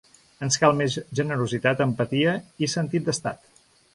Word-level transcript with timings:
Ens 0.45 0.55
cal 0.61 0.71
més 0.79 0.95
generositat, 1.19 1.85
empatia 1.87 2.33
i 2.67 2.73
sentit 2.75 3.07
d’estat. 3.11 3.49